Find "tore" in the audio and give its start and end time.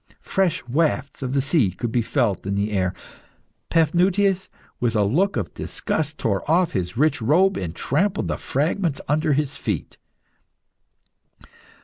6.17-6.41